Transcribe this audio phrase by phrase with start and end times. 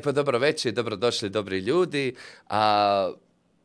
[0.00, 2.14] E pa dobro večer, dobrodošli dobri ljudi.
[2.48, 3.12] A,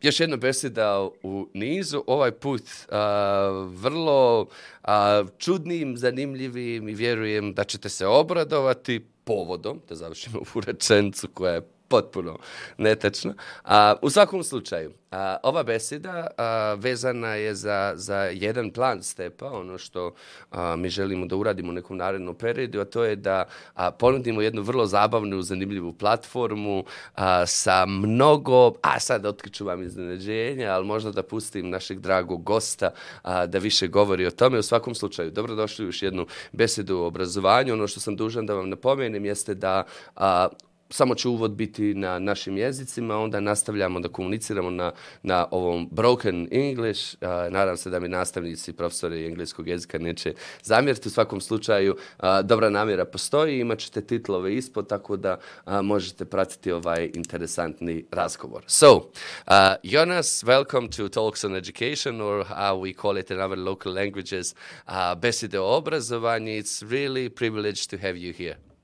[0.01, 2.61] još jedna beseda u nizu, ovaj put
[2.91, 4.47] a, vrlo
[4.83, 11.53] a, čudnim, zanimljivim i vjerujem da ćete se obradovati povodom, da završimo u rečencu koja
[11.53, 11.61] je
[11.95, 12.37] potpuno
[12.77, 13.33] netačno.
[13.63, 19.45] A, u svakom slučaju, a, ova beseda a, vezana je za, za jedan plan stepa,
[19.51, 20.13] ono što
[20.51, 23.45] a, mi želimo da uradimo u nekom narednom periodu, a to je da
[23.75, 26.83] a, ponudimo jednu vrlo zabavnu, zanimljivu platformu
[27.15, 32.91] a, sa mnogo, a sad otkriću vam iznenađenja, ali možda da pustim našeg dragog gosta
[33.23, 34.59] a, da više govori o tome.
[34.59, 37.73] U svakom slučaju, dobrodošli u još jednu besedu o obrazovanju.
[37.73, 39.83] Ono što sam dužan da vam napomenem jeste da
[40.15, 40.47] a,
[40.89, 44.91] samo će uvod biti na našim jezicima, onda nastavljamo da komuniciramo na,
[45.23, 47.15] na ovom broken English.
[47.21, 51.07] A, nadam se da mi nastavnici, profesori engleskog jezika neće zamjeriti.
[51.07, 56.25] U svakom slučaju, a, dobra namjera postoji, imat ćete titlove ispod, tako da a, možete
[56.25, 58.63] pratiti ovaj interesantni razgovor.
[58.67, 63.57] So, uh, Jonas, welcome to Talks on Education, or how we call it in our
[63.57, 64.55] local languages,
[64.87, 66.59] uh, beside o obrazovanju.
[66.59, 68.74] It's really privileged to have you here.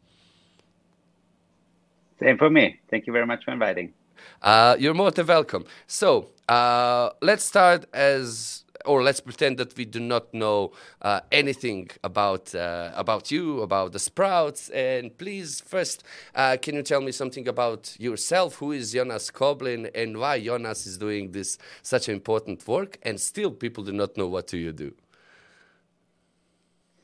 [2.21, 2.79] Same for me.
[2.89, 3.93] Thank you very much for inviting.
[4.41, 5.65] Uh, you're more than welcome.
[5.87, 11.89] So uh, let's start as, or let's pretend that we do not know uh, anything
[12.03, 14.69] about uh, about you, about the Sprouts.
[14.69, 16.03] And please, first,
[16.35, 18.55] uh, can you tell me something about yourself?
[18.55, 22.99] Who is Jonas Koblin, and why Jonas is doing this such important work?
[23.01, 24.93] And still, people do not know what do you do.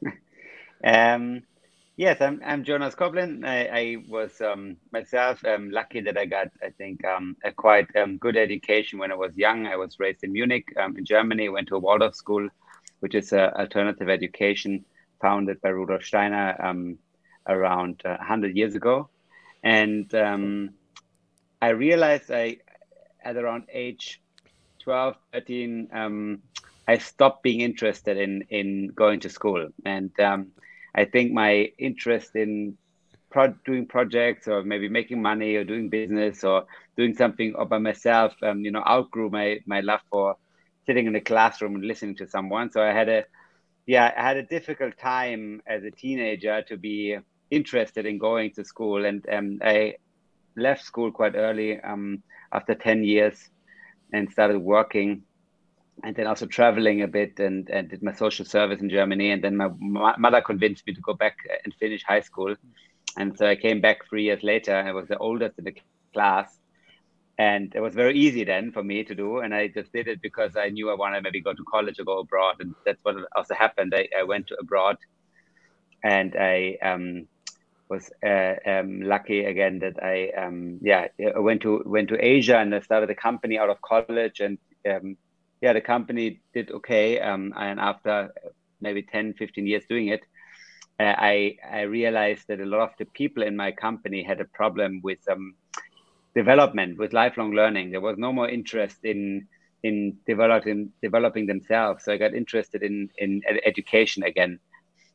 [0.83, 1.41] um,
[2.00, 3.44] Yes, I'm, I'm Jonas Koblin.
[3.44, 7.88] I, I was um, myself um, lucky that I got, I think, um, a quite
[7.96, 9.66] um, good education when I was young.
[9.66, 12.47] I was raised in Munich, um, in Germany, went to a Waldorf school,
[13.00, 14.86] which is an alternative education
[15.19, 17.00] founded by Rudolf Steiner um,
[17.47, 19.09] around uh, 100 years ago.
[19.63, 22.57] And I realized I,
[23.25, 24.22] at around age
[24.84, 26.40] 12, 13,
[26.88, 29.69] I stopped being interested in, in going to school.
[29.84, 30.12] And
[30.97, 32.78] I think my interest in
[33.31, 36.66] pro- doing projects or maybe making money or doing business or
[36.97, 40.36] doing something all by myself, um, you know, outgrew my my love for
[40.86, 42.72] sitting in a classroom and listening to someone.
[42.72, 43.25] So I had a
[43.86, 47.18] yeah, I had a difficult time as a teenager to be
[47.52, 49.96] interested in going to school, and um, I
[50.57, 53.50] left school quite early um, after ten years
[54.13, 55.24] and started working
[56.03, 59.31] and then also traveling a bit and, and did my social service in Germany.
[59.31, 59.69] And then my,
[60.18, 62.56] mother convinced me to go back and finish high school.
[63.18, 64.75] And so I came back three years later.
[64.75, 65.75] I was the oldest in the
[66.13, 66.56] class.
[67.40, 69.40] And it was very easy then for me to do.
[69.40, 72.03] And I just did it because I knew I wanted maybe go to college or
[72.03, 72.57] go abroad.
[72.59, 73.94] And that's what also happened.
[73.96, 74.97] I, I went to abroad
[76.03, 77.28] and I um,
[77.90, 82.57] was uh, um, lucky again that I, um, yeah, I went to, went to Asia
[82.57, 84.57] and I started a company out of college and
[84.90, 85.18] um,
[85.62, 87.19] yeah, the company did okay.
[87.19, 88.34] Um, and after
[88.81, 90.22] maybe 10, 15 years doing it,
[91.00, 94.45] uh, I, I realized that a lot of the people in my company had a
[94.45, 95.56] problem with um,
[96.35, 97.91] development, with lifelong learning.
[97.91, 99.47] There was no more interest in
[99.84, 102.03] in developing developing themselves.
[102.03, 104.59] So I got interested in in education again,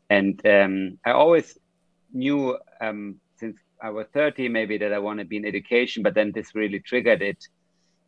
[0.08, 1.58] and um, I always
[2.12, 6.14] knew um, since I was 30 maybe that I want to be in education, but
[6.14, 7.38] then this really triggered it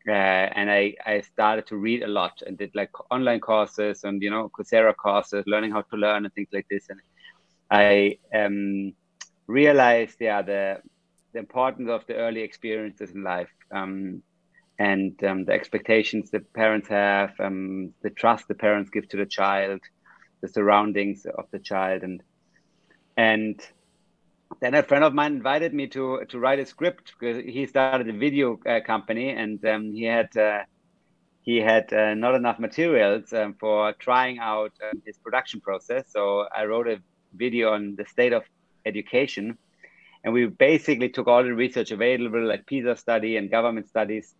[0.09, 4.23] uh, and I, I started to read a lot and did like online courses and
[4.23, 6.87] you know Coursera courses, learning how to learn and things like this.
[6.91, 7.01] And
[7.71, 8.93] I um,
[9.47, 10.79] realized, yeah, the
[11.33, 14.23] the importance of the early experiences in life um,
[14.79, 19.27] and um, the expectations the parents have, um, the trust the parents give to the
[19.27, 19.81] child,
[20.43, 22.23] the surroundings of the child, and
[23.17, 23.61] and
[24.61, 28.09] then a friend of mine invited me to to write a script because he started
[28.09, 30.63] a video uh, company and um, he had uh,
[31.45, 36.07] he had uh, not enough materials um, for trying out um, his production process.
[36.11, 36.99] So I wrote a
[37.35, 38.45] video on the state of
[38.87, 39.59] education,
[40.25, 44.35] and we basically took all the research available, like PISA study and government studies,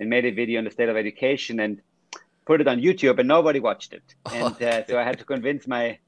[0.00, 1.80] and made a video on the state of education and
[2.44, 4.02] put it on YouTube, and nobody watched it.
[4.32, 5.98] And uh, so I had to convince my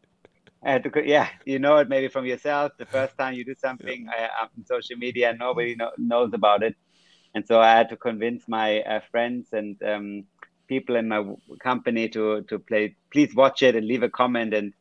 [0.64, 2.72] uh, to, yeah, you know it maybe from yourself.
[2.78, 4.28] The first time you do something yeah.
[4.40, 6.76] uh, on social media, nobody know, knows about it,
[7.34, 10.24] and so I had to convince my uh, friends and um,
[10.68, 11.24] people in my
[11.62, 12.96] company to to play.
[13.10, 14.54] Please watch it and leave a comment.
[14.54, 14.72] And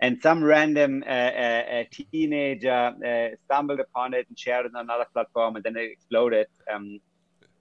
[0.00, 5.06] and some random uh, uh, teenager uh, stumbled upon it and shared it on another
[5.12, 6.46] platform, and then it exploded.
[6.72, 7.00] Um,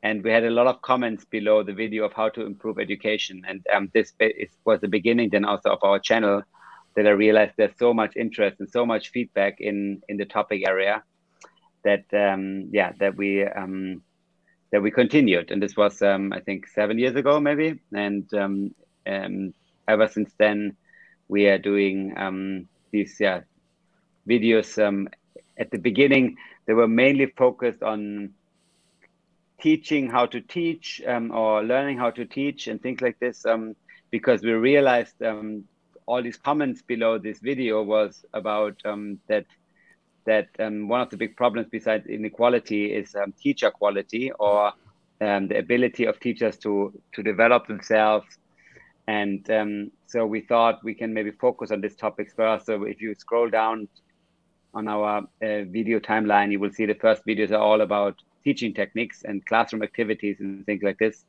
[0.02, 3.44] and we had a lot of comments below the video of how to improve education.
[3.48, 6.42] And um, this is, was the beginning then also of our channel
[6.96, 10.68] that I realized there's so much interest and so much feedback in in the topic
[10.68, 11.04] area.
[11.84, 14.02] that um, yeah that we um,
[14.72, 18.76] that we continued, and this was um, I think seven years ago maybe, and um,
[19.08, 19.54] um,
[19.88, 20.76] ever since then
[21.28, 23.42] we are doing um, these yeah
[24.28, 24.78] videos.
[25.58, 28.32] At the beginning, they were mainly focused on
[29.62, 33.46] teaching how to teach or learning how to teach and things like this
[34.10, 35.66] because we realized um,
[36.06, 39.46] all these comments below this video was about um, that
[40.26, 44.72] that um, one of the big problems besides inequality is um, teacher quality or
[45.20, 48.26] the ability of teachers to to develop themselves
[49.08, 49.50] and
[50.06, 53.50] so we thought we can maybe focus on this topics first so if you scroll
[53.50, 53.88] down
[54.74, 58.74] on our uh, video timeline you will see the first videos are all about teaching
[58.74, 61.26] techniques and classroom activities and things like this.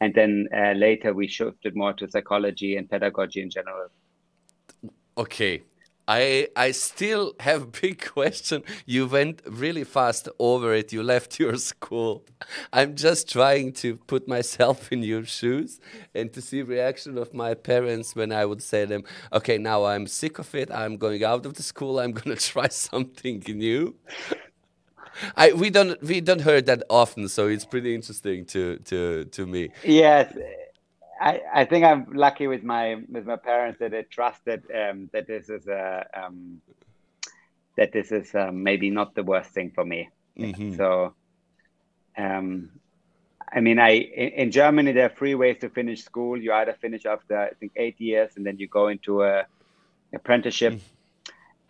[0.00, 3.88] And then uh, later we shifted more to psychology and pedagogy in general.
[5.16, 5.62] Okay.
[6.08, 8.62] I I still have a big question.
[8.86, 10.90] You went really fast over it.
[10.90, 12.24] You left your school.
[12.72, 15.80] I'm just trying to put myself in your shoes
[16.14, 19.02] and to see reaction of my parents when I would say them,
[19.32, 20.70] "Okay, now I'm sick of it.
[20.70, 21.98] I'm going out of the school.
[22.00, 23.94] I'm going to try something new."
[25.36, 29.46] I we don't we don't hear that often, so it's pretty interesting to to to
[29.46, 29.70] me.
[29.84, 30.32] Yes,
[31.20, 35.26] I I think I'm lucky with my with my parents that they trusted um, that
[35.26, 36.60] this is a um,
[37.76, 40.08] that this is um, maybe not the worst thing for me.
[40.38, 40.76] Mm-hmm.
[40.76, 41.14] So,
[42.16, 42.70] um,
[43.52, 46.36] I mean, I in, in, Germany there are three ways to finish school.
[46.36, 49.46] You either finish after I think eight years, and then you go into a
[50.12, 50.74] apprenticeship.
[50.74, 50.94] Mm-hmm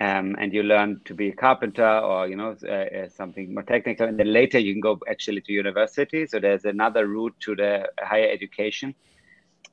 [0.01, 3.65] um, and you learn to be a carpenter or you know uh, uh, something more
[3.65, 6.27] technical and then later you can go actually to university.
[6.27, 8.95] So there's another route to the higher education.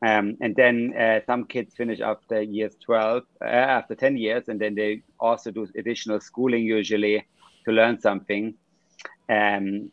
[0.02, 4.60] Um, and then uh, some kids finish after years 12 uh, after 10 years and
[4.60, 7.26] then they also do additional schooling usually
[7.66, 8.56] to learn something.
[9.30, 9.92] Um,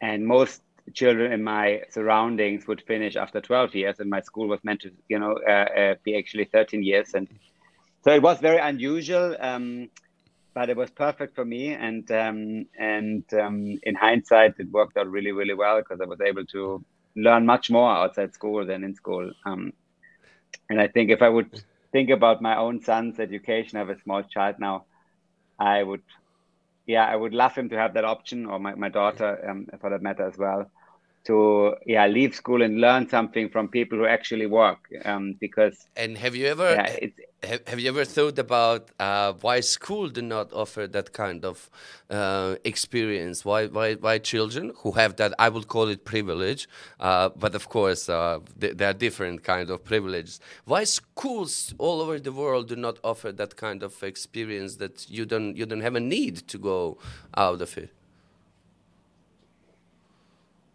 [0.00, 0.62] and most
[0.94, 4.90] children in my surroundings would finish after 12 years and my school was meant to
[5.08, 7.28] you know uh, uh, be actually 13 years and
[8.08, 9.90] so it was very unusual, um,
[10.54, 11.74] but it was perfect for me.
[11.74, 16.18] And um, and um, in hindsight, it worked out really, really well because I was
[16.22, 16.82] able to
[17.16, 19.30] learn much more outside school than in school.
[19.44, 19.74] Um,
[20.70, 21.62] and I think if I would
[21.92, 24.86] think about my own son's education, I have a small child now,
[25.58, 26.02] I would,
[26.86, 29.90] yeah, I would love him to have that option, or my, my daughter, um, for
[29.90, 30.70] that matter, as well
[31.26, 36.16] to yeah leave school and learn something from people who actually work um, because and
[36.16, 36.96] have you ever yeah,
[37.42, 41.70] have, have you ever thought about uh, why school do not offer that kind of
[42.10, 43.44] uh, experience?
[43.44, 46.68] Why, why why children who have that i would call it privilege
[47.00, 50.40] uh, but of course uh, th there are different kind of privileges.
[50.64, 55.24] Why schools all over the world do not offer that kind of experience that you
[55.24, 56.98] don't you don't have a need to go
[57.36, 57.97] out of it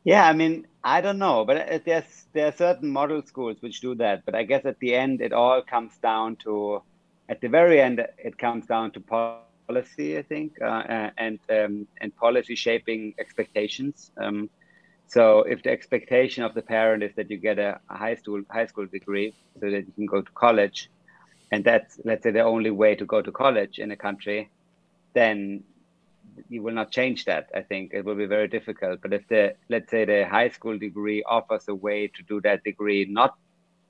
[0.04, 3.82] yeah, I mean, I don't know, but uh, there's there are certain model schools which
[3.82, 4.26] do that.
[4.26, 6.82] But I guess at the end, it all comes down to,
[7.30, 10.26] at the very end, it comes down to policy, I think, uh,
[10.66, 10.66] uh,
[11.18, 13.80] and um, and policy shaping expectations.
[13.90, 14.50] Um,
[15.08, 18.42] so if the expectation of the parent is that you get a, a high school
[18.50, 20.90] high school degree so that you can go to college,
[21.52, 24.50] and that's let's say the only way to go to college in a country,
[25.14, 25.64] then
[26.50, 27.50] you will not change that.
[27.56, 29.02] I think it will be very difficult.
[29.02, 32.64] But if the let's say the high school degree offers a way to do that
[32.64, 33.36] degree not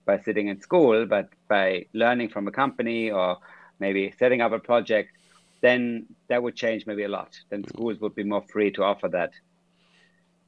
[0.05, 3.37] by sitting in school, but by learning from a company or
[3.79, 5.11] maybe setting up a project,
[5.61, 7.39] then that would change maybe a lot.
[7.49, 7.69] Then mm.
[7.69, 9.31] schools would be more free to offer that.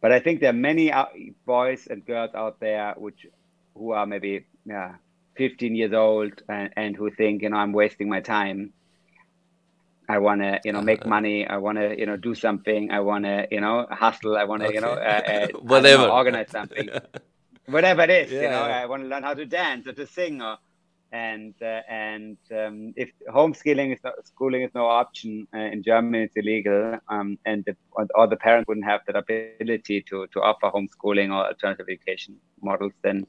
[0.02, 1.06] But I think there are many uh,
[1.46, 3.25] boys and girls out there which
[3.75, 4.96] who are maybe yeah,
[5.38, 8.74] 15 years old and, and who think, you know, I'm wasting my time
[10.08, 11.10] I want to, you know, make uh-huh.
[11.10, 11.48] money.
[11.48, 12.92] I want to, you know, do something.
[12.92, 14.38] I want to, you know, hustle.
[14.38, 14.76] I want to, okay.
[14.76, 16.90] you know, uh, uh, whatever, know, organize something,
[17.66, 18.32] whatever it is.
[18.32, 18.42] Yeah.
[18.42, 20.58] You know, I want to learn how to dance or to sing, or
[21.12, 26.24] and uh, and um, if homeschooling is not, schooling is no option uh, in Germany,
[26.24, 27.76] it's illegal, um, and the,
[28.16, 32.94] or the parents wouldn't have that ability to to offer homeschooling or alternative education models,
[33.02, 33.26] then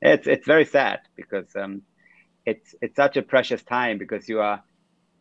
[0.00, 1.82] it's it's very sad because um,
[2.46, 4.62] it's it's such a precious time because you are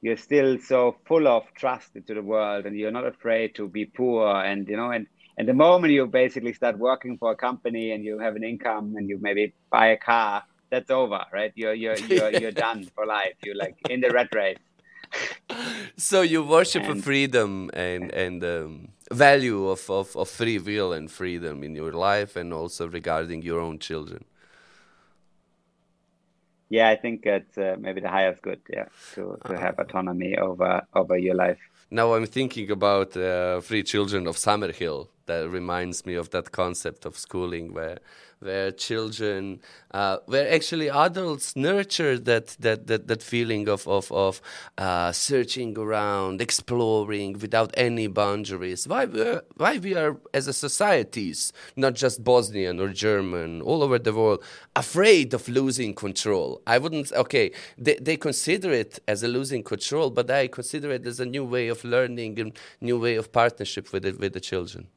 [0.01, 3.85] you're still so full of trust into the world and you're not afraid to be
[3.85, 7.91] poor and you know and and the moment you basically start working for a company
[7.91, 11.51] and you have an income and you maybe buy a car that's over right?
[11.55, 13.35] You're you're you're, you're done for life.
[13.45, 14.57] You're like in the red race.
[15.97, 21.11] So you worship and, freedom and and um, value of, of, of free will and
[21.11, 24.23] freedom in your life and also regarding your own children
[26.71, 28.61] yeah, I think it's uh, maybe the highest good.
[28.69, 28.85] Yeah,
[29.15, 29.83] to to have uh-huh.
[29.83, 31.59] autonomy over over your life.
[31.89, 35.07] Now I'm thinking about uh, Three Children of Summerhill.
[35.25, 37.97] That reminds me of that concept of schooling where
[38.41, 44.41] where children, uh, where actually adults nurture that that that, that feeling of of of
[44.77, 48.87] uh, searching around, exploring without any boundaries.
[48.87, 53.83] Why we are, why we are as a societies, not just Bosnian or German, all
[53.83, 54.43] over the world,
[54.75, 56.61] afraid of losing control.
[56.65, 57.11] I wouldn't.
[57.11, 61.25] Okay, they they consider it as a losing control, but I consider it as a
[61.25, 64.87] new way of learning and new way of partnership with the, with the children.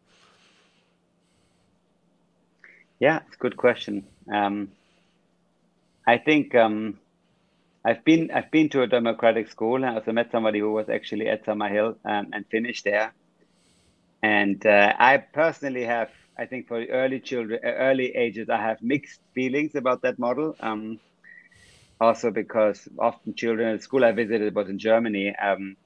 [2.99, 4.09] Yeah, it's a good question.
[4.33, 4.73] Um,
[6.07, 6.99] I think um,
[7.85, 11.29] I've been I've been to a democratic school I also met somebody who was actually
[11.29, 13.15] at Summerhill um, and finished there.
[14.23, 18.79] And uh, I personally have, I think, for early children, uh, early ages, I have
[18.83, 20.57] mixed feelings about that model.
[20.61, 20.99] Um,
[22.01, 25.35] also because often children at school I visited was in Germany.
[25.37, 25.77] Um,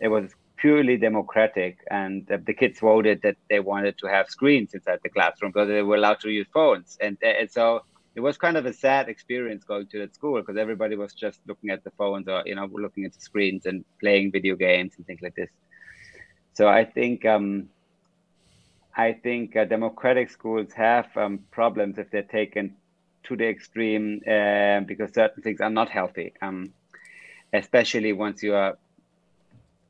[0.00, 5.00] it was purely democratic, and the, kids voted that they wanted to have screens inside
[5.02, 7.82] the classroom because they were allowed to use phones, and, and so
[8.14, 11.40] it was kind of a sad experience going to that school because everybody was just
[11.48, 14.92] looking at the phones or you know looking at the screens and playing video games
[14.96, 15.50] and things like this.
[16.54, 17.68] So I think um,
[18.94, 22.76] I think uh, democratic schools have um, problems if they're taken
[23.24, 26.34] to the extreme uh, because certain things are not healthy.
[26.40, 26.72] Um,
[27.52, 28.78] especially once you are,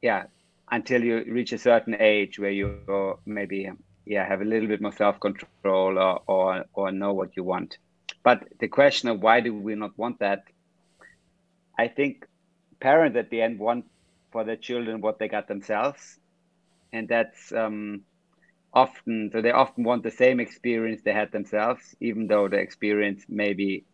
[0.00, 0.24] yeah,
[0.72, 3.70] until you reach a certain age where you maybe
[4.06, 7.76] yeah have a little bit more self control or, or or know what you want.
[8.24, 10.44] But the question of why do we not want that?
[11.78, 12.26] I think
[12.80, 13.84] parents at the end want
[14.32, 16.18] for their children what they got themselves,
[16.92, 18.02] and that's um,
[18.72, 23.24] often so they often want the same experience they had themselves, even though the experience
[23.28, 23.84] maybe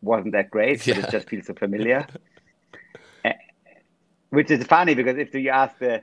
[0.00, 0.94] wasn't that great, yeah.
[0.94, 2.06] but it just feels so familiar.
[4.32, 6.02] which is funny because if you ask the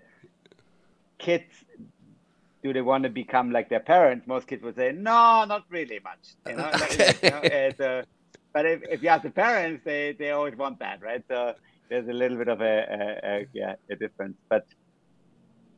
[1.18, 1.54] kids
[2.64, 6.00] do they want to become like their parents most kids would say no not really
[6.10, 7.14] much you know, okay.
[7.24, 7.30] you
[7.80, 8.04] know uh,
[8.54, 11.24] but if, if you ask the parents they, they always want that right?
[11.28, 11.54] So
[11.90, 14.38] there's a little bit of a, a, a yeah a difference.
[14.48, 14.66] But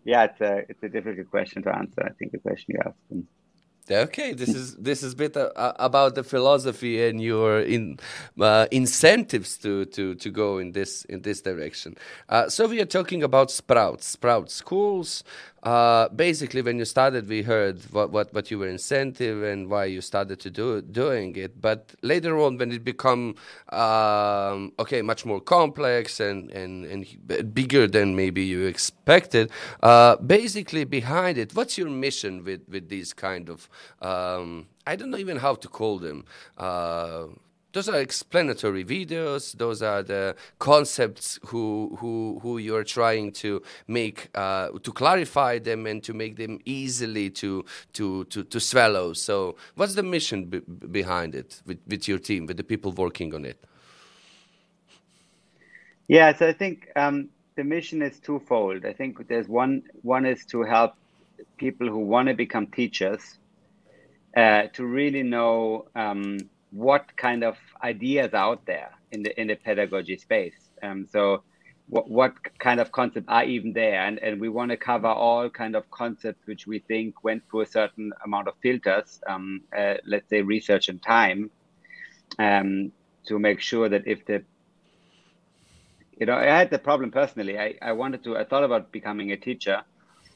[0.03, 2.98] yeah it's a it's a difficult question to answer i think the question you asked
[3.89, 7.97] Okay, this is this is bit uh, about the philosophy and your in,
[8.39, 11.97] uh, incentives to, to, to go in this in this direction.
[12.29, 15.23] Uh, so we are talking about sprouts, sprout schools,
[15.63, 19.86] uh, basically, when you started, we heard what, what, what you were incentive and why
[19.86, 21.62] you started to do doing it.
[21.62, 23.36] But later on, when it become
[23.70, 29.51] um, okay, much more complex and, and, and bigger than maybe you expected,
[29.84, 33.70] uh, basically behind it, what's your mission with, with these kind of
[34.01, 36.25] um, I don't know even how to call them.
[36.58, 37.27] Uh,
[37.74, 39.58] those are explanatory videos.
[39.58, 45.86] Those are the concepts who who who you're trying to make uh, to clarify them
[45.86, 49.13] and to make them easily to to to, to swallow.
[49.13, 53.46] So what's the mission behind it with, with your team with the people working on
[53.46, 53.63] it?
[56.08, 58.86] Yeah so i think um, the mission is twofold.
[58.86, 60.96] I think there's one one is to help
[61.58, 63.38] people who want to become teachers
[64.36, 66.38] uh, to really know um,
[66.72, 70.56] what kind of ideas out there in the in the pedagogy space.
[70.82, 71.44] Um, so
[71.92, 74.01] what, what kind of concepts are even there?
[74.06, 77.62] And, and we want to cover all kind of concepts which we think went through
[77.62, 81.51] a certain amount of filters um, uh, let's say research and time
[82.40, 82.94] um,
[83.25, 84.44] to make sure that if the
[86.18, 87.60] you know i had the problem personally.
[87.60, 89.84] I, I wanted to i thought about becoming a teacher.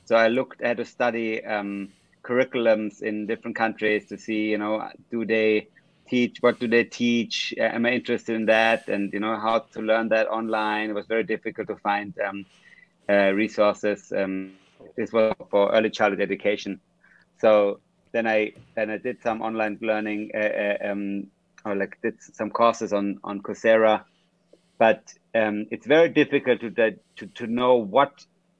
[0.04, 1.89] So i looked at a study um,
[2.24, 5.70] curriculums in different countries to see you know do they
[6.09, 7.53] teach what do they teach?
[7.57, 8.88] Am i interested in that?
[8.88, 10.89] And you know how to learn that online?
[10.89, 12.45] It was very difficult to find um,
[13.09, 14.53] uh, resources um,
[14.97, 16.79] this was for early childhood education.
[17.39, 17.79] So
[18.13, 21.27] then i then i did some online learning uh, uh, um,
[21.65, 24.03] or like did some courses on on coursera.
[24.79, 25.03] But
[25.35, 28.12] um, it's very difficult to, to to know what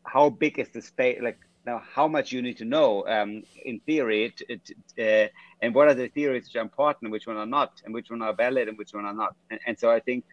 [0.06, 3.80] how big is the space like now how much you need to know um, in
[3.82, 5.28] theory uh,
[5.62, 8.22] and what are the theories which are important which one are not and which one
[8.22, 9.36] are valid and which one are not.
[9.50, 10.26] And, and so i think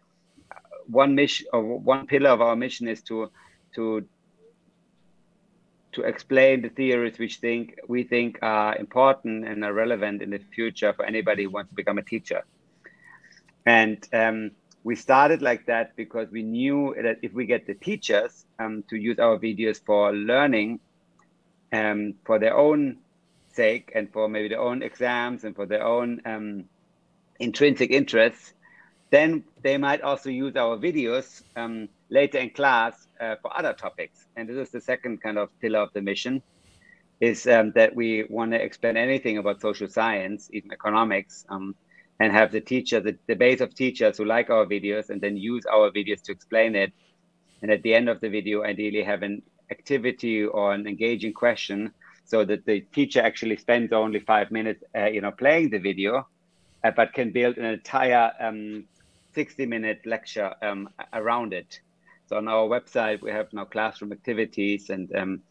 [0.50, 3.30] uh, one mission or one pillar of our mission is to
[3.74, 4.06] to
[5.92, 10.38] to explain the theories which think we think are important and are relevant in the
[10.38, 12.44] future for anybody who wants to become a teacher.
[13.66, 14.52] And um,
[14.84, 18.96] we started like that because we knew that if we get the teachers um, to
[18.96, 20.80] use our videos for learning
[21.72, 22.98] um, for their own
[23.52, 26.64] sake and for maybe their own exams and for their own um,
[27.38, 28.54] intrinsic interests,
[29.10, 34.26] then they might also use our videos um, later in class uh, for other topics.
[34.36, 36.42] And this is the second kind of pillar of the mission,
[37.20, 41.74] is um, that we want to explain anything about social science, even economics, um,
[42.20, 45.36] and have the teacher, the, the base of teachers who like our videos and then
[45.36, 46.92] use our videos to explain it.
[47.60, 51.92] And at the end of the video, ideally have an activity or an engaging question
[52.24, 56.26] so that the teacher actually spends only five minutes, uh, you know, playing the video,
[56.84, 58.84] uh, but can build an entire um,
[59.34, 61.80] 60 minute lecture um, around it.
[62.26, 65.42] So on our website, we have now classroom activities and um,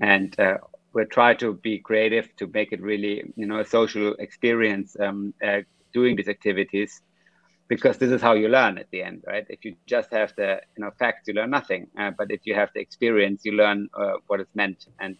[0.00, 0.58] and uh,
[0.92, 5.32] we try to be creative to make it really, you know, a social experience um,
[5.46, 5.60] uh,
[5.92, 7.00] doing these activities
[7.68, 9.44] because this is how you learn at the end, right?
[9.48, 11.88] If you just have the, you know, facts, you learn nothing.
[11.98, 14.86] Uh, but if you have the experience, you learn uh, what it's meant.
[15.00, 15.16] And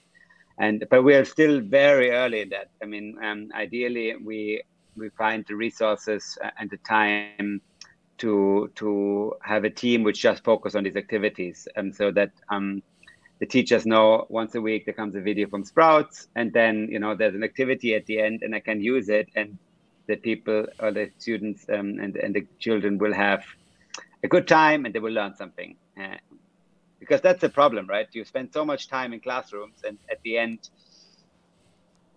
[0.58, 2.70] and but we are still very early in that.
[2.82, 4.62] I mean, um, ideally, we
[4.96, 7.60] we find the resources and the time
[8.18, 12.82] to to have a team which just focus on these activities, and so that um,
[13.40, 16.98] the teachers know once a week there comes a video from Sprouts, and then you
[16.98, 19.58] know there's an activity at the end, and I can use it, and
[20.06, 23.44] the people or the students um, and and the children will have
[24.22, 25.76] a good time, and they will learn something.
[26.00, 26.16] Uh,
[27.00, 28.06] because that's the problem, right?
[28.12, 30.68] You spend so much time in classrooms, and at the end,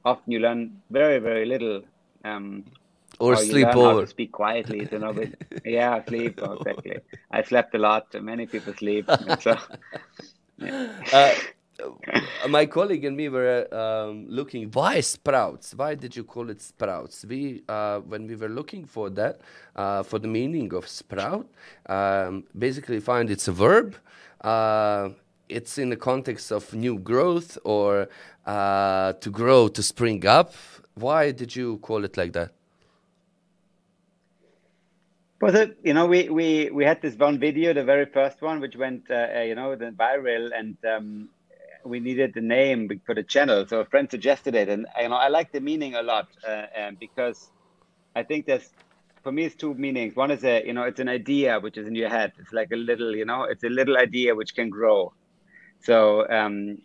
[0.05, 1.83] often you learn very very little.
[2.23, 2.65] Um,
[3.19, 4.05] or sleep over.
[4.07, 5.13] speak quietly, you know.
[5.13, 5.29] But
[5.65, 6.97] yeah, sleep exactly.
[7.31, 8.05] I slept a lot.
[8.13, 9.09] Many people sleep.
[9.41, 9.57] So,
[10.57, 10.93] yeah.
[11.13, 11.33] uh,
[12.49, 15.73] my colleague and me were um, looking why sprouts?
[15.75, 17.25] Why did you call it sprouts?
[17.25, 19.41] We uh, when we were looking for that
[19.75, 21.47] uh, for the meaning of sprout
[21.87, 23.95] um, basically find it's a verb
[24.41, 25.09] uh,
[25.49, 28.07] it's in the context of new growth or
[28.45, 30.53] uh, to grow to spring up.
[30.93, 32.51] Why did you call it like that?
[35.41, 38.75] It you know we we we had this one video the very first one which
[38.75, 41.29] went uh, uh, you know the viral and um,
[41.89, 45.15] we needed the name for the channel so a friend suggested it and you know
[45.15, 47.51] i like the meaning a lot uh, um, because
[48.15, 48.69] i think there's
[49.23, 51.87] for me it's two meanings one is a you know it's an idea which is
[51.87, 54.69] in your head it's like a little you know it's a little idea which can
[54.69, 55.13] grow
[55.81, 56.77] so um,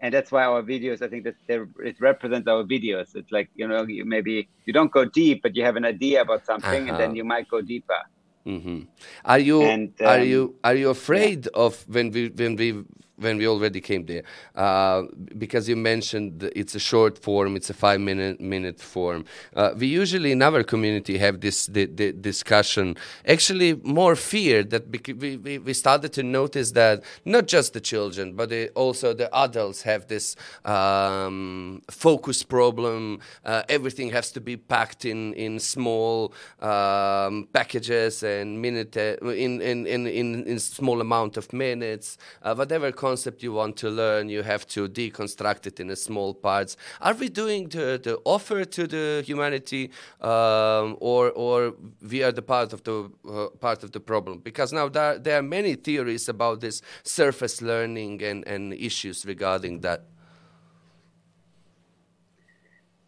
[0.00, 3.66] and that's why our videos i think that it represents our videos it's like you
[3.66, 6.90] know you maybe you don't go deep but you have an idea about something uh-huh.
[6.90, 7.14] and then uh-huh.
[7.14, 8.02] you might go deeper
[8.46, 8.80] mm-hmm.
[9.24, 11.64] are you and, um, are you are you afraid yeah.
[11.64, 12.84] of when we when we
[13.18, 14.22] when we already came there.
[14.54, 15.02] Uh,
[15.36, 19.24] because you mentioned it's a short form it's a five minute minute form.
[19.54, 22.96] Uh, we usually in our community have this the, the discussion.
[23.26, 28.34] Actually more fear that we, we, we started to notice that not just the children
[28.34, 33.20] but also the adults have this um, focus problem.
[33.44, 39.60] Uh, everything has to be packed in in small um, packages and minute uh, in,
[39.60, 44.28] in, in, in, in small amount of minutes uh, whatever concept you want to learn,
[44.28, 46.76] you have to deconstruct it in small parts.
[47.00, 49.90] Are we doing the, the offer to the humanity,
[50.20, 51.74] um, or or
[52.10, 54.34] we are the part of the uh, part of the problem?
[54.48, 59.80] Because now there, there are many theories about this surface learning and, and issues regarding
[59.80, 60.00] that.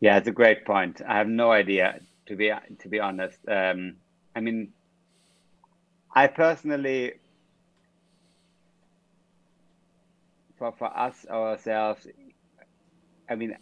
[0.00, 1.02] Yeah, it's a great point.
[1.06, 3.38] I have no idea to be to be honest.
[3.48, 3.96] Um,
[4.36, 4.72] I mean,
[6.14, 7.19] I personally
[10.60, 12.06] for, for us ourselves,
[13.28, 13.56] I mean,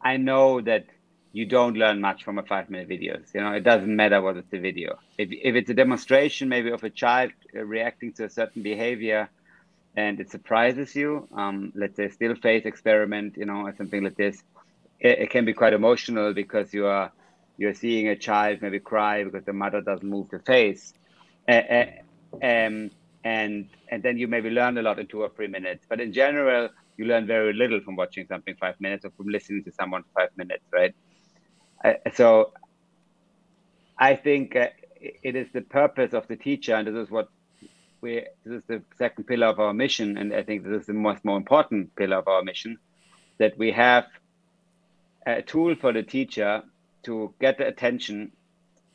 [0.00, 0.84] I know that
[1.32, 3.18] you don't learn much from a five minute video.
[3.34, 4.98] You know, it doesn't matter what is the video.
[5.16, 9.30] If, if it's a demonstration, maybe of a child reacting to a certain behavior
[9.96, 14.16] and it surprises you, um, let's say still face experiment, you know, or something like
[14.16, 14.42] this,
[15.00, 17.10] it, it, can be quite emotional because you are
[17.56, 20.92] you're seeing a child maybe cry because the mother doesn't move the face.
[21.48, 21.86] Uh, uh,
[22.42, 22.90] um,
[23.24, 25.86] and and then you maybe learn a lot in two or three minutes.
[25.88, 29.64] But in general, you learn very little from watching something five minutes or from listening
[29.64, 30.94] to someone five minutes, right?
[31.84, 32.52] Uh, so
[33.98, 34.68] I think uh,
[35.00, 37.28] it is the purpose of the teacher, and this is what
[38.00, 40.94] we this is the second pillar of our mission, and I think this is the
[40.94, 42.78] most more important pillar of our mission,
[43.38, 44.06] that we have
[45.26, 46.62] a tool for the teacher
[47.02, 48.32] to get the attention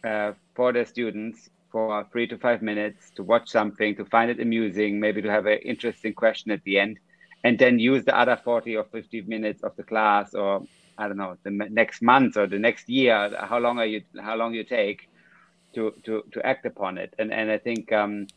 [0.04, 4.40] uh, for the students for three to five minutes to watch something, to find it
[4.40, 6.98] amusing, maybe to have an interesting question at the end,
[7.44, 10.64] and then use the other 40 or 50 minutes of the class or
[10.98, 14.38] I don't know, the next month or the next year, how long are you, how
[14.38, 15.10] long you take
[15.74, 17.14] to, to, to act upon it.
[17.20, 18.28] And, and I think, um,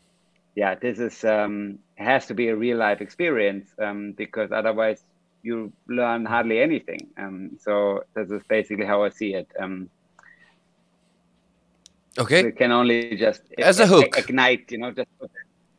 [0.55, 5.01] yeah, this is, um, has to be a real life experience um, because otherwise
[5.43, 7.07] you learn hardly anything.
[7.17, 9.47] Um, so this is basically how I see it.
[9.57, 9.89] Um,
[12.17, 12.43] Okay.
[12.43, 15.09] We can only just as a hook ignite, you know, just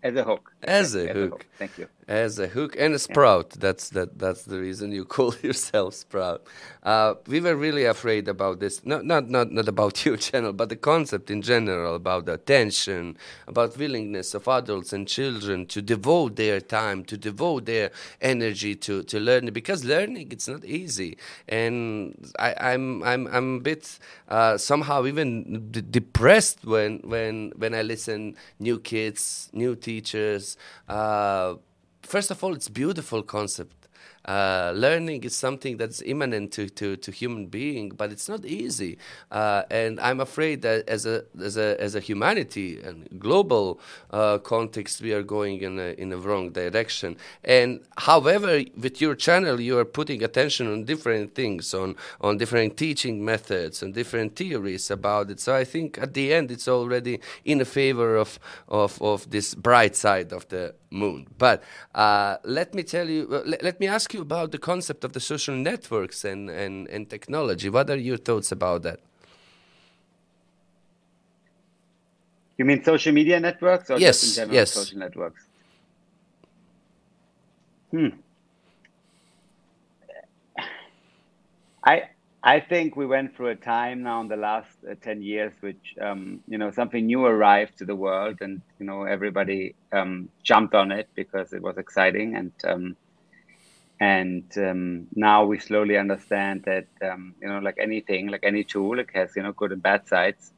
[0.03, 0.53] as a hook.
[0.63, 1.17] As a, as hook.
[1.17, 1.47] a hook.
[1.59, 1.89] Thank you.
[2.11, 3.51] As a hook and a sprout.
[3.51, 4.19] That's that.
[4.19, 6.43] That's the reason you call yourself Sprout.
[6.83, 8.85] Uh, we were really afraid about this.
[8.85, 13.17] Not not not not about your channel, but the concept in general about the attention,
[13.47, 19.05] about willingness of adults and children to devote their time, to devote their energy to
[19.05, 19.53] to learning.
[19.53, 25.07] Because learning it's not easy, and I, am I'm, I'm I'm a bit uh, somehow
[25.07, 30.57] even d- depressed when when when I listen new kids, new teachers.
[30.89, 31.55] Uh,
[32.11, 33.80] first of all, it's beautiful concept
[34.25, 38.99] uh, learning is something that's immanent to, to, to human being, but it's not easy.
[39.31, 44.39] Uh, and I'm afraid that as a, as a, as a humanity and global uh,
[44.39, 47.17] context, we are going in a, in a wrong direction.
[47.45, 52.77] And however, with your channel, you are putting attention on different things, on, on different
[52.77, 55.41] teaching methods and different theories about it.
[55.41, 59.97] So I think at the end, it's already in favor of, of, of this bright
[59.97, 61.27] side of the moon.
[61.39, 61.63] But
[61.95, 65.13] uh, let me tell you, uh, let, let, me ask you about the concept of
[65.13, 67.69] the social networks and, and, and technology.
[67.69, 69.01] What are your thoughts about that?
[72.59, 74.73] You mean social media networks or yes, just in general yes.
[74.73, 75.43] social networks?
[77.91, 78.09] Hmm.
[81.83, 82.11] I
[82.43, 85.95] I think we went through a time now in the last uh, 10 years, which,
[86.01, 90.75] um, you know, something new arrived to the world and, you know, everybody um, jumped
[90.75, 92.37] on it because it was exciting.
[92.37, 92.97] And, um,
[94.01, 98.99] and um, now we slowly understand that, um, you know, like anything, like any tool,
[98.99, 100.53] it has, you know, good and bad sides.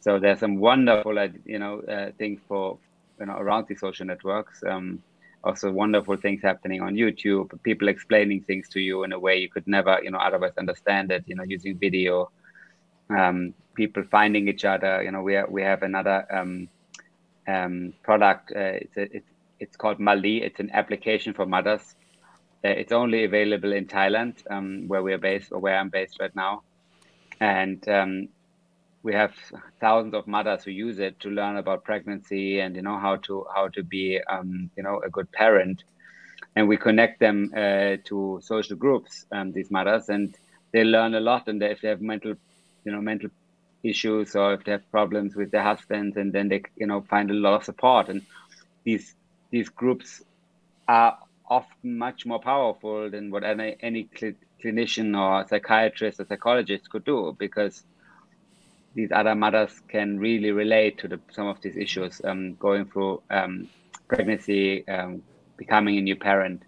[0.00, 2.78] So there's some wonderful, uh, you know, uh, things for,
[3.18, 4.62] you know, around the social networks.
[4.66, 5.02] Um,
[5.44, 9.50] also wonderful things happening on YouTube, people explaining things to you in a way you
[9.50, 12.30] could never, you know, otherwise understand it, you know, using video,
[13.10, 15.02] um, people finding each other.
[15.02, 16.68] You know, we, are, we have another um,
[17.46, 18.52] um, product.
[18.52, 20.42] Uh, it's, a, it's, it's called Mali.
[20.42, 21.94] It's an application for mothers.
[22.64, 26.34] Uh, it's only available in Thailand, um, where we're based or where I'm based right
[26.36, 26.62] now.
[27.40, 28.28] And um,
[29.02, 29.32] we have
[29.80, 33.46] thousands of mothers who use it to learn about pregnancy and you know how to
[33.54, 35.84] how to be um, you know a good parent.
[36.56, 40.36] And we connect them uh, to social groups um, these mothers and
[40.72, 41.48] they learn a lot.
[41.48, 42.34] And if they have mental
[42.84, 43.30] you know mental
[43.82, 47.30] issues or if they have problems with their husbands and then they you know find
[47.30, 48.08] a lot of support.
[48.08, 48.22] And
[48.84, 49.14] these
[49.50, 50.22] these groups
[50.88, 51.16] are
[51.50, 54.34] often much more powerful than what any, any cl-
[54.64, 57.84] clinician or psychiatrist or psychologist could do because
[58.94, 63.22] these other mothers can really relate to the, some of these issues um, going through
[63.30, 63.68] um,
[64.08, 65.22] pregnancy, um,
[65.58, 66.62] becoming a new parent.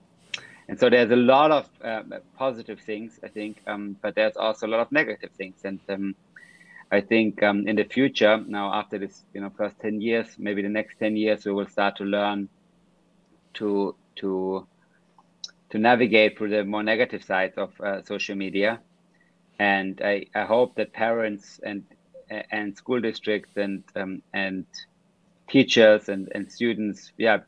[0.69, 2.03] And so there's a lot of uh,
[2.37, 5.61] positive things, I think, um, but there's also a lot of negative things.
[5.65, 6.15] And um,
[6.93, 10.63] I think um, in the future, now after this, you know, first 10 years, maybe
[10.63, 12.49] the next 10 years, we will start to learn
[13.55, 14.67] to to
[15.73, 18.81] to navigate through the more negative sides of uh, social media.
[19.59, 21.85] And I, I hope that parents and
[22.51, 24.65] and school districts and um, and
[25.51, 27.39] teachers and, and students yeah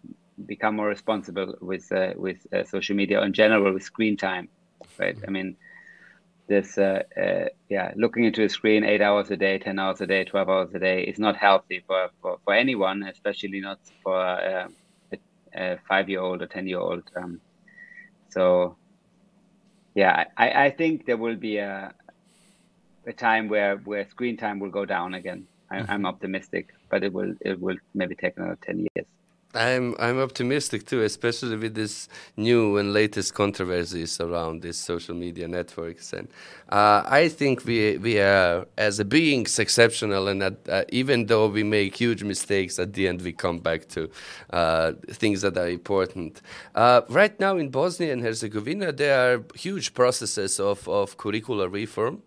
[0.46, 4.48] become more responsible with uh, with uh, social media in general with screen time
[4.98, 5.56] right i mean
[6.48, 10.06] this uh, uh, yeah looking into a screen eight hours a day ten hours a
[10.06, 14.18] day 12 hours a day is not healthy for for, for anyone especially not for
[14.18, 14.66] uh,
[15.12, 15.18] a,
[15.56, 17.40] a five year old or ten year old um,
[18.34, 18.76] so
[19.94, 21.94] yeah I, I think there will be a,
[23.06, 25.46] a time where where screen time will go down again.
[25.70, 26.06] I, am mm-hmm.
[26.06, 29.08] optimistic, but it will it will maybe take another ten years.
[29.54, 35.48] I'm I'm optimistic too, especially with this new and latest controversies around these social media
[35.48, 36.28] networks, and
[36.70, 41.46] uh, I think we we are as a beings exceptional, and that, uh, even though
[41.48, 44.10] we make huge mistakes, at the end we come back to
[44.50, 46.42] uh, things that are important.
[46.74, 52.22] Uh, right now in Bosnia and Herzegovina, there are huge processes of of curricular reform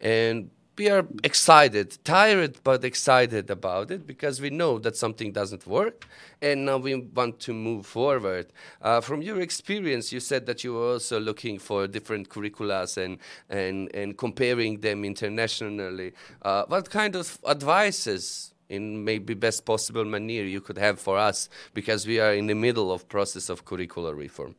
[0.00, 5.66] and we are excited, tired but excited about it because we know that something doesn't
[5.66, 6.06] work,
[6.42, 8.46] and now we want to move forward.
[8.82, 13.18] Uh, from your experience, you said that you were also looking for different curricula and
[13.48, 16.12] and and comparing them internationally.
[16.42, 18.50] Uh, what kind of advices?
[18.70, 22.54] in maybe best possible manner you could have for us because we are in the
[22.54, 24.54] middle of process of curricular reform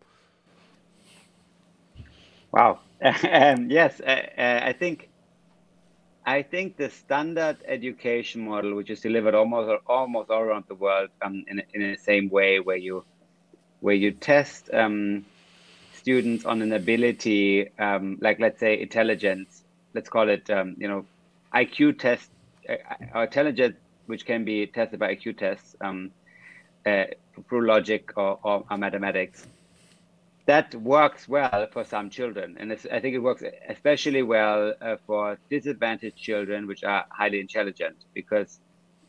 [2.51, 5.10] wow um, yes uh, uh, i think
[6.25, 11.09] I think the standard education model, which is delivered almost almost all around the world
[11.21, 13.05] um, in, in the same way, where you
[13.79, 15.25] where you test um,
[15.93, 21.05] students on an ability, um, like let's say intelligence, let's call it, um, you know,
[21.53, 22.29] IQ test
[23.13, 23.75] our intelligence,
[24.07, 26.11] which can be tested by IQ tests um,
[26.85, 27.05] uh,
[27.47, 29.45] through logic or, or, or, mathematics,
[30.45, 35.39] that works well for some children, and I think it works especially well uh, for
[35.49, 38.60] disadvantaged children, which are highly intelligent, because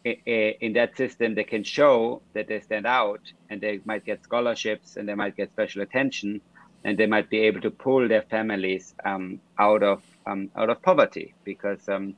[0.04, 3.20] in that system they can show that they stand out,
[3.50, 6.40] and they might get scholarships, and they might get special attention,
[6.84, 10.80] and they might be able to pull their families um, out of um, out of
[10.80, 12.14] poverty because um,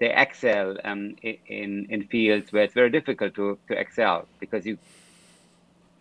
[0.00, 4.76] they excel um, in in fields where it's very difficult to to excel because you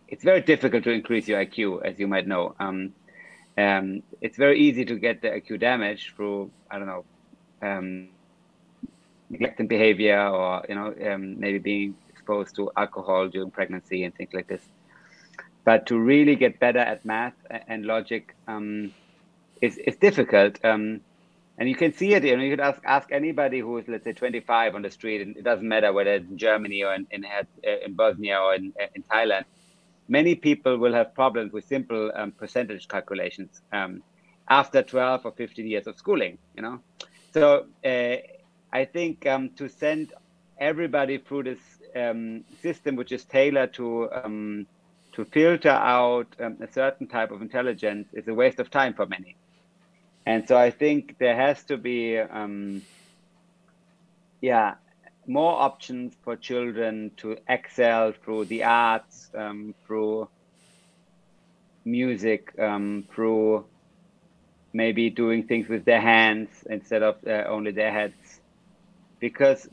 [0.09, 2.55] it's very difficult to increase your IQ as you might know.
[2.59, 2.93] Um,
[3.57, 7.05] um, it's very easy to get the IQ damage through I don't know
[7.61, 8.09] um,
[9.29, 14.47] neglecting behavior or you know maybe being exposed to alcohol during pregnancy and things like
[14.47, 14.63] this.
[15.63, 17.35] But to really get better at math
[17.67, 18.91] and logic um,
[19.61, 20.63] is, is difficult.
[20.63, 21.01] Um,
[21.57, 22.23] and you can see it.
[22.23, 25.21] You know, you could ask ask anybody who is, let's say, 25 on the street,
[25.21, 27.25] and it doesn't matter whether it's in Germany or in in,
[27.85, 29.43] in Bosnia or in, in Thailand.
[30.09, 34.01] Many people will have problems with simple um, percentage calculations um,
[34.49, 36.39] after 12 or 15 years of schooling.
[36.55, 36.79] You know,
[37.31, 38.15] so uh,
[38.73, 40.13] I think um, to send
[40.57, 41.59] everybody through this
[41.95, 44.65] um, system, which is tailored to um,
[45.13, 49.05] to filter out um, a certain type of intelligence, is a waste of time for
[49.05, 49.35] many.
[50.25, 52.21] And so I think there has to be,
[54.41, 54.75] yeah,
[55.29, 60.27] more options for children to excel through the arts, um, through
[61.85, 63.65] music, um, through
[64.73, 68.41] maybe doing things with their hands instead of uh, only their heads.
[69.19, 69.69] Because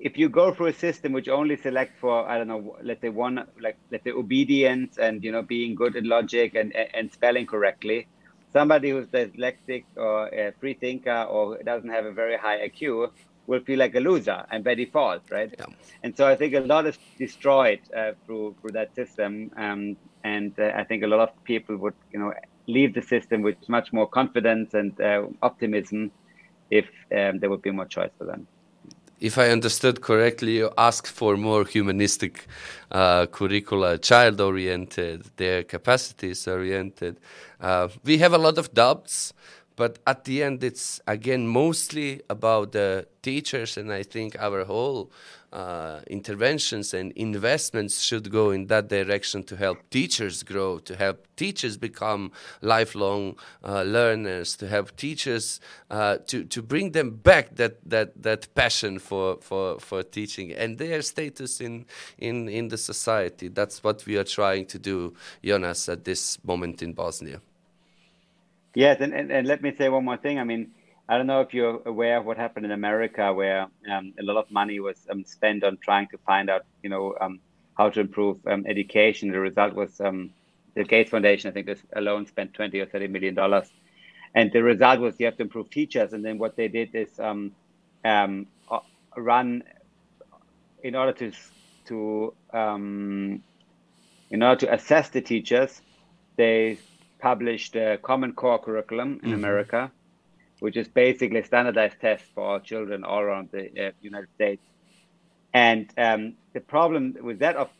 [0.00, 3.10] if you go through a system which only select for I don't know, let's say
[3.10, 7.46] one like let's say obedience and you know being good at logic and and spelling
[7.46, 8.08] correctly,
[8.52, 13.10] somebody who's dyslexic or a free thinker or doesn't have a very high IQ
[13.46, 15.54] will feel like a loser and by default, right?
[15.58, 15.66] Yeah.
[16.02, 20.52] And so I think a lot is destroyed uh, through through that system, um, and
[20.58, 22.32] uh, I think a lot of people would you know
[22.66, 26.12] leave the system with much more confidence and uh, optimism
[26.70, 28.46] if um, there would be more choice for them
[29.22, 32.48] if I understood correctly, you ask for more humanistic
[32.90, 37.20] uh, curricula, child oriented, their capacities oriented.
[37.60, 39.32] Uh, we have a lot of doubts
[39.76, 45.10] but at the end it's again mostly about the teachers and i think our whole
[45.52, 51.26] uh, interventions and investments should go in that direction to help teachers grow to help
[51.36, 52.32] teachers become
[52.62, 58.54] lifelong uh, learners to help teachers uh, to, to bring them back that, that, that
[58.54, 61.84] passion for, for, for teaching and their status in,
[62.16, 63.48] in, in the society.
[63.48, 65.12] That's what we are trying to do
[65.44, 67.40] jonas at this moment in bosnia
[68.74, 70.38] Yes, and, and, and let me say one more thing.
[70.38, 70.72] I mean,
[71.08, 74.36] I don't know if you're aware of what happened in America, where um, a lot
[74.38, 77.40] of money was um, spent on trying to find out, you know, um,
[77.76, 79.30] how to improve um, education.
[79.30, 80.30] The result was um,
[80.74, 81.50] the Gates Foundation.
[81.50, 83.68] I think this alone spent twenty or thirty million dollars,
[84.34, 86.12] and the result was you have to improve teachers.
[86.12, 87.52] And then what they did is um,
[89.16, 89.62] run
[90.82, 91.32] in order to
[91.86, 92.34] to
[94.30, 95.82] in order to assess the teachers,
[96.36, 96.78] they
[97.22, 99.34] published a Common Core curriculum in mm-hmm.
[99.34, 99.90] America,
[100.58, 104.62] which is basically a standardized test for all children all around the uh, United States.
[105.54, 107.70] And um, the problem with that, of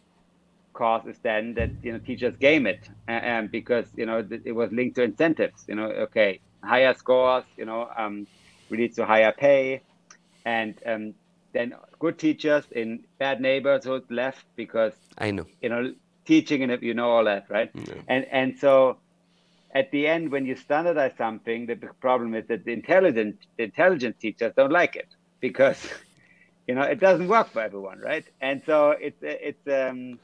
[0.72, 4.70] course, is then that you know teachers game it, uh, because you know it was
[4.72, 5.64] linked to incentives.
[5.66, 8.26] You know, okay, higher scores, you know, um,
[8.70, 9.80] leads to higher pay,
[10.44, 11.14] and um,
[11.52, 15.94] then good teachers in bad neighborhoods left because I know you know
[16.26, 17.70] teaching and you know all that, right?
[17.74, 17.94] Yeah.
[18.08, 18.98] And and so
[19.74, 24.20] at the end, when you standardize something, the problem is that the intelligent, the intelligent
[24.20, 25.08] teachers don't like it
[25.40, 25.78] because,
[26.66, 28.26] you know, it doesn't work for everyone, right?
[28.40, 30.18] And so it's it's um,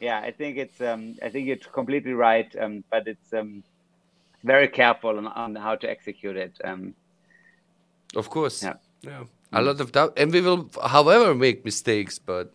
[0.00, 3.62] yeah, I think it's um, I think you're completely right, um, but it's um,
[4.42, 6.58] very careful on, on how to execute it.
[6.64, 6.94] Um,
[8.16, 12.54] of course, yeah, yeah, a lot of doubt, and we will, however, make mistakes, but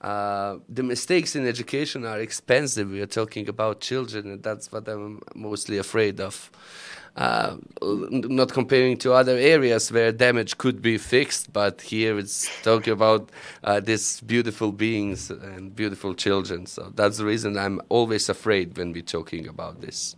[0.00, 2.90] uh, the mistakes in education are expensive.
[2.90, 6.50] We are talking about children, and that's what I'm mostly afraid of.
[7.16, 12.92] Uh, not comparing to other areas where damage could be fixed, but here it's talking
[12.92, 13.32] about
[13.64, 16.64] uh, these beautiful beings and beautiful children.
[16.66, 20.14] So that's the reason I'm always afraid when we're talking about this.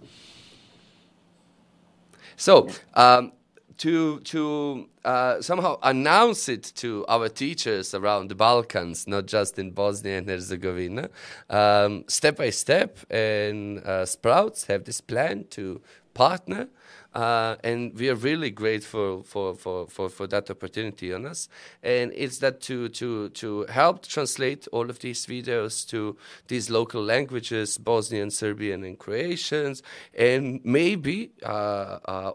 [2.36, 3.32] So, um,
[3.80, 9.70] to to uh, somehow announce it to our teachers around the Balkans, not just in
[9.70, 11.08] Bosnia and Herzegovina,
[11.48, 12.98] um, step by step.
[13.10, 15.80] And uh, Sprouts have this plan to
[16.12, 16.68] partner
[17.14, 21.48] uh, and we are really grateful for, for, for, for that opportunity on us.
[21.82, 26.16] And it's that to, to, to help translate all of these videos to
[26.48, 29.82] these local languages, Bosnian, Serbian, and Croatians,
[30.16, 32.30] and maybe uh, uh,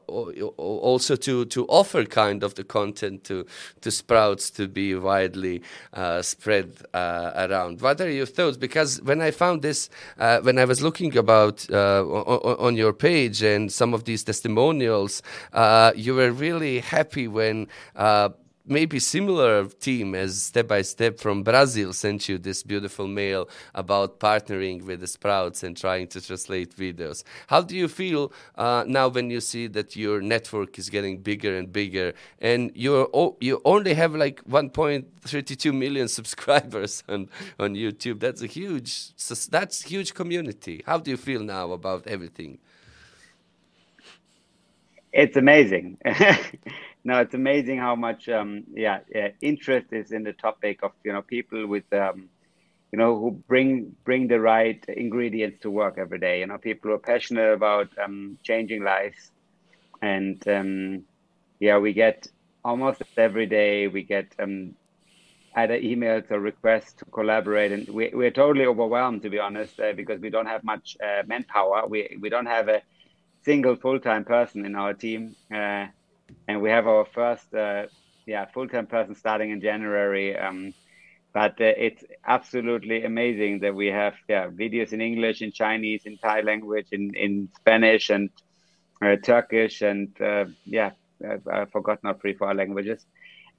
[0.57, 3.45] also to, to offer kind of the content to,
[3.81, 5.61] to Sprouts to be widely
[5.93, 7.81] uh, spread uh, around.
[7.81, 8.57] What are your thoughts?
[8.57, 13.41] Because when I found this, uh, when I was looking about on, on, your page
[13.41, 14.23] and some of these
[14.65, 15.21] testimonials,
[15.95, 17.67] you were really happy when
[18.67, 24.19] maybe similar team as Step by Step from Brazil sent you this beautiful mail about
[24.19, 27.23] partnering with the Sprouts and trying to translate videos.
[27.47, 31.55] How do you feel uh, now when you see that your network is getting bigger
[31.55, 38.19] and bigger and you you only have like 1.32 million subscribers on, on YouTube?
[38.19, 39.11] That's a huge
[39.49, 40.81] that's huge community.
[40.87, 42.57] How do you feel now about everything?
[45.15, 45.99] It's amazing.
[47.05, 51.13] no, it's amazing how much um, yeah, yeah, interest is in the topic of you
[51.13, 52.29] know people with um,
[52.91, 56.41] you know who bring bring the right ingredients to work every day.
[56.41, 59.31] You know, people who are passionate about um, changing lives,
[60.01, 61.03] and um,
[61.59, 62.27] yeah, we get
[62.63, 64.75] almost every day we get um,
[65.55, 69.93] either emails or requests to collaborate, and we we're totally overwhelmed to be honest uh,
[69.93, 71.87] because we don't have much uh, manpower.
[71.87, 72.81] We we don't have a
[73.45, 75.35] single full time person in our team.
[75.53, 75.87] Uh,
[76.47, 77.83] and we have our first uh,
[78.25, 80.37] yeah full-time person starting in January.
[80.37, 80.73] Um,
[81.33, 86.17] but uh, it's absolutely amazing that we have yeah videos in English, in Chinese, in
[86.17, 88.29] Thai language, in in Spanish and
[89.01, 90.91] uh, Turkish, and uh, yeah,
[91.51, 93.05] I forgot not three four languages.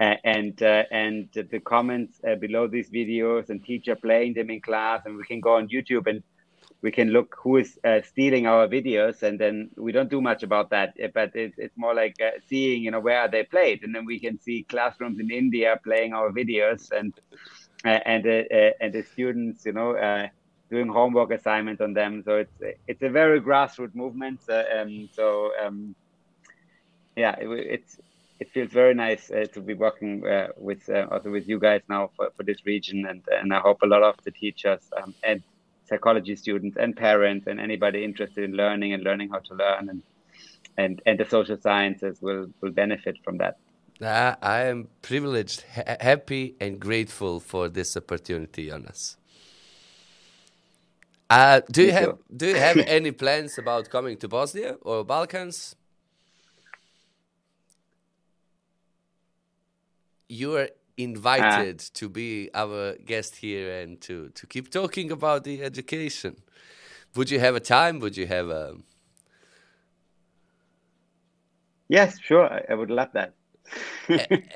[0.00, 5.16] and uh, and the comments below these videos and teacher playing them in class, and
[5.16, 6.22] we can go on YouTube and
[6.86, 10.44] we can look who is uh, stealing our videos and then we don't do much
[10.44, 10.88] about that.
[11.00, 13.92] Eh, but it's, it's more like uh, seeing you know where are they played and
[13.92, 17.12] then we can see classrooms in india playing our videos and
[17.88, 20.28] uh, and uh, uh, and the students you know uh,
[20.70, 22.12] doing homework assignments on them.
[22.26, 22.56] So it's
[22.90, 24.40] it's a very grassroots movement
[24.78, 25.26] um, so
[25.62, 25.76] um,
[27.16, 27.92] yeah it, it's
[28.38, 30.10] it feels very nice to be working
[30.68, 33.90] with also with you guys now for, for this region and and I hope a
[33.94, 35.42] lot of the teachers um, and
[35.88, 40.02] psychology students and parents and anybody interested in learning and learning how to learn and
[40.78, 43.56] and, and the social sciences will, will benefit from that.
[44.00, 49.16] Uh, I am privileged, ha happy, and grateful for this opportunity, Jonas.
[51.30, 55.74] Uh, do you have do you have any plans about coming to Bosnia or Balkans?
[60.28, 65.44] You are invited uh, to be our guest here and to, to keep talking about
[65.44, 66.36] the education.
[67.14, 68.00] Would you have a time?
[68.00, 68.76] Would you have a.
[71.88, 72.46] Yes, sure.
[72.46, 73.34] I, I would love that.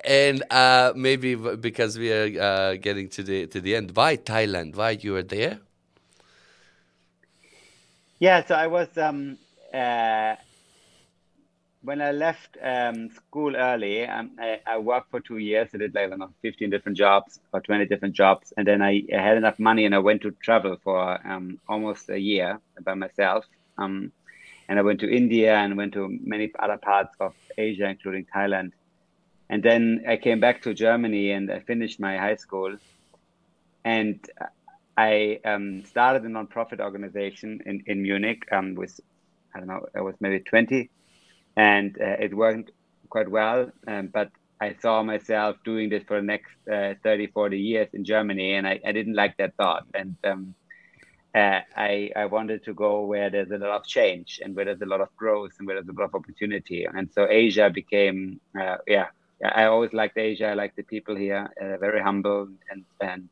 [0.04, 4.76] and uh, maybe because we are uh, getting to the to the end, why Thailand?
[4.76, 5.60] Why you are there?
[8.18, 9.38] Yeah, so I was um,
[9.72, 10.36] uh,
[11.82, 15.70] when I left um, school early, um, I, I, worked for two years.
[15.72, 18.52] I did like I know, 15 different jobs or 20 different jobs.
[18.56, 22.10] And then I, I had enough money and I went to travel for um, almost
[22.10, 23.46] a year by myself.
[23.78, 24.12] Um,
[24.68, 28.72] and I went to India and went to many other parts of Asia, including Thailand.
[29.48, 32.76] And then I came back to Germany and I finished my high school.
[33.84, 34.20] And
[34.98, 39.00] I um, started a nonprofit organization in, in Munich um, with,
[39.54, 40.90] I don't know, I was maybe 20
[41.60, 42.70] and uh, it worked
[43.10, 43.70] quite well.
[43.86, 48.04] Um, but I saw myself doing this for the next uh, 30, 40 years in
[48.04, 49.84] Germany, and I, I didn't like that thought.
[49.94, 50.54] And um,
[51.34, 54.80] uh, I, I wanted to go where there's a lot of change and where there's
[54.82, 56.86] a lot of growth and where there's a lot of opportunity.
[56.86, 59.08] And so Asia became, uh, yeah,
[59.44, 60.48] I always liked Asia.
[60.48, 63.28] I like the people here, uh, very humble and and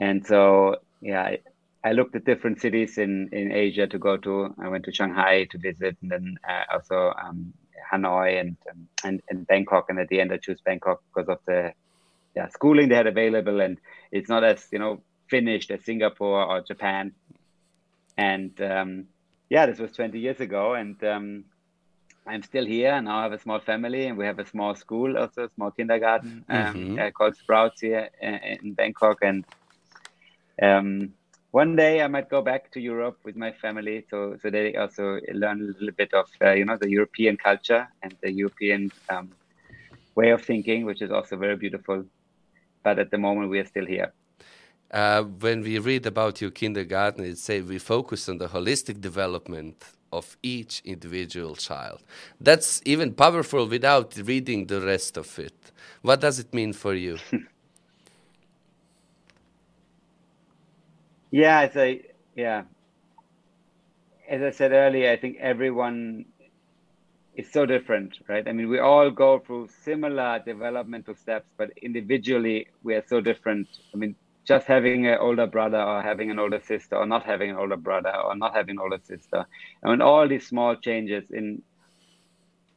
[0.00, 1.36] and so yeah,
[1.84, 4.54] I looked at different cities in, in Asia to go to.
[4.58, 7.52] I went to Shanghai to visit, and then uh, also um,
[7.92, 9.90] Hanoi and, um, and and Bangkok.
[9.90, 11.72] And at the end, I chose Bangkok because of the
[12.36, 13.78] yeah schooling they had available, and
[14.12, 17.12] it's not as you know finished as Singapore or Japan.
[18.16, 19.06] And um,
[19.48, 21.44] yeah, this was 20 years ago, and um,
[22.26, 23.00] I'm still here.
[23.00, 25.72] Now I have a small family, and we have a small school, also a small
[25.72, 26.98] kindergarten um, mm-hmm.
[26.98, 29.44] uh, called Sprouts here in, uh, in Bangkok, and
[30.62, 31.14] um,
[31.52, 35.20] one day I might go back to Europe with my family, so so they also
[35.32, 39.30] learn a little bit of uh, you know the European culture and the European um,
[40.14, 42.04] way of thinking, which is also very beautiful.
[42.82, 44.12] But at the moment, we are still here.
[44.90, 49.84] Uh, when we read about your kindergarten, it says we focus on the holistic development
[50.12, 52.02] of each individual child.
[52.40, 55.72] That's even powerful without reading the rest of it.
[56.02, 57.18] What does it mean for you?
[61.32, 62.02] yeah, it's a
[62.36, 62.62] yeah.
[64.28, 66.26] As I said earlier, I think everyone
[67.34, 68.46] is so different, right?
[68.46, 73.66] I mean, we all go through similar developmental steps, but individually we are so different.
[73.94, 74.14] I mean,
[74.44, 77.76] just having an older brother or having an older sister or not having an older
[77.76, 79.46] brother or not having an older sister,
[79.82, 81.62] I mean, all these small changes in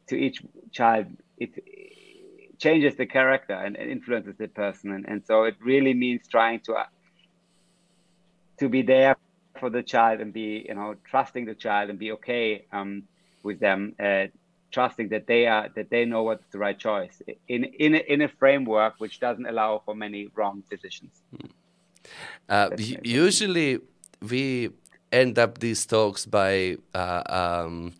[0.07, 0.41] to each
[0.71, 1.51] child, it,
[2.57, 6.61] changes the character and, and influences the person, and, and so it really means trying
[6.61, 6.75] to
[8.59, 9.17] to be there
[9.59, 13.03] for the child and be, you know, trusting the child and be okay um,
[13.43, 13.95] with them.
[13.99, 14.27] Uh,
[14.71, 18.21] trusting that they are that they know what's the right choice in in a, in
[18.21, 21.13] a framework which doesn't allow for many wrong decisions.
[22.49, 22.69] Uh,
[23.03, 23.79] usually,
[24.31, 24.69] we
[25.11, 27.93] end up these talks by uh, um,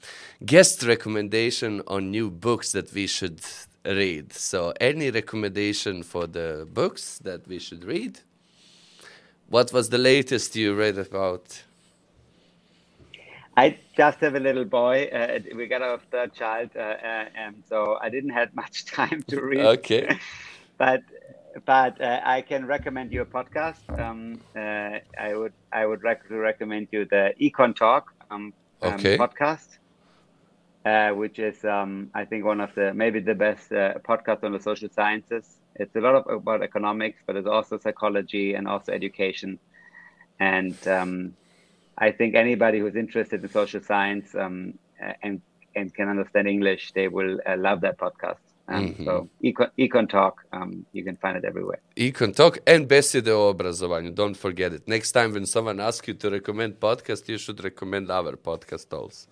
[0.46, 3.40] guest recommendation on new books that we should
[3.86, 4.34] read.
[4.34, 8.20] So, any recommendation for the books that we should read?
[9.48, 11.64] What was the latest you read about?
[13.58, 15.06] I just have a little boy.
[15.06, 19.24] Uh, we got our third child, uh, uh, and so I didn't have much time
[19.28, 19.66] to read.
[19.78, 20.18] Okay.
[20.78, 21.02] but
[21.66, 23.88] but uh, I can recommend you a podcast.
[23.98, 29.78] Um, uh, I would I would rec- recommend you the Econ Talk um, um podcast,
[30.86, 34.60] uh, which is um, I think one of the maybe the best podcast on the
[34.60, 35.60] social sciences.
[35.76, 39.60] It's a lot of, about economics, but it's also psychology and also education,
[40.40, 41.34] and um,
[41.98, 44.78] I think anybody who's interested in social science um,
[45.22, 45.42] and
[45.76, 48.40] and can understand English, they will uh, love that podcast.
[48.68, 49.06] Um, mm-hmm.
[49.06, 51.82] So Econ, Econ Talk, um, you can find it everywhere.
[51.98, 54.16] Econ Talk and besede o obrazovanju.
[54.16, 54.88] Don't forget it.
[54.88, 59.28] Next time when someone asks you to recommend podcast, you should recommend our podcast also.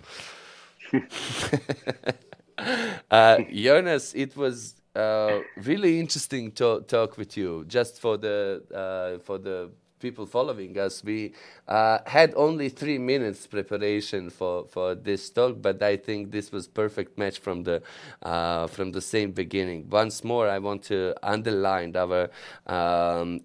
[3.11, 7.65] uh, Jonas, it was uh, really interesting to talk with you.
[7.65, 11.33] Just for the uh, for the people following us, we
[11.67, 16.67] uh, had only three minutes preparation for, for this talk, but I think this was
[16.67, 17.81] perfect match from the
[18.21, 19.89] from the same beginning.
[19.89, 22.29] Once more, I want to underline our.
[22.67, 23.41] Um,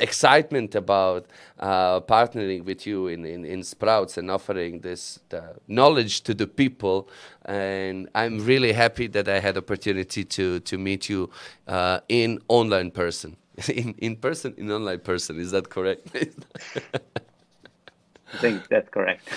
[0.00, 1.26] excitement about
[1.58, 5.20] uh, partnering with you in, in, in, Sprouts and offering this
[5.68, 7.08] knowledge to the people.
[7.44, 11.30] And I'm really happy that I had opportunity to, to meet you
[11.66, 13.36] uh, in online person.
[13.68, 15.40] in in person, in online person.
[15.40, 16.08] Is that correct?
[16.14, 16.28] I
[18.38, 19.28] think that's correct.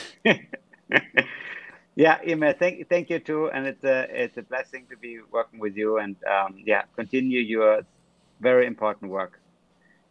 [1.95, 5.59] yeah, Ime, thank thank you too, and it's a it's a blessing to be working
[5.59, 7.81] with you, and um, yeah, continue your
[8.41, 9.39] very important work,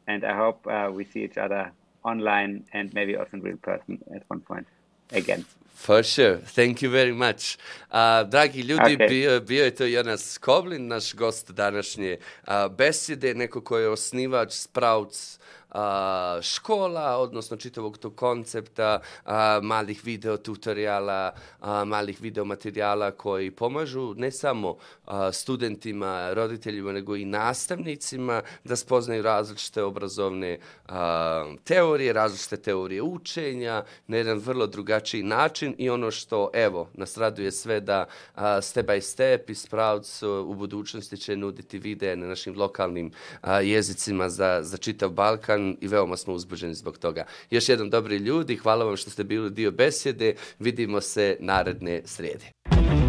[0.09, 1.70] and I hope uh, we see each other
[2.02, 4.66] online and maybe also in real person at one point
[5.12, 5.44] again.
[5.74, 6.38] For sure.
[6.54, 7.56] Thank you very much.
[7.90, 9.08] Uh, dragi ljudi, okay.
[9.08, 12.16] bio, bio je to Jonas Kovlin, naš gost današnje
[12.46, 15.38] uh, besede, neko ko je osnivač Sprouts
[15.70, 23.50] a, škola, odnosno čitavog tog koncepta a, malih video tutoriala, a, malih video materijala koji
[23.50, 30.58] pomažu ne samo a, studentima, roditeljima, nego i nastavnicima da spoznaju različite obrazovne
[30.88, 37.16] a, teorije, različite teorije učenja na jedan vrlo drugačiji način i ono što, evo, nas
[37.16, 42.16] raduje sve da a, step by step i Sprouts uh, u budućnosti će nuditi videe
[42.16, 47.24] na našim lokalnim a, jezicima za, za čitav Balkan i veoma smo uzbuđeni zbog toga.
[47.50, 53.07] Još jednom dobri ljudi, hvala vam što ste bili dio besjede, vidimo se naredne srijede.